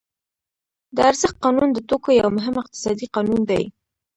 [0.95, 3.63] د ارزښت قانون د توکو یو مهم اقتصادي قانون دی